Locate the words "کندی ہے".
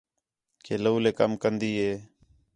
1.41-1.91